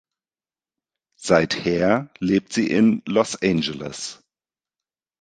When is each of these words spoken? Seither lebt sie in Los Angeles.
Seither 1.19 2.09
lebt 2.17 2.53
sie 2.53 2.71
in 2.71 3.03
Los 3.05 3.39
Angeles. 3.39 4.19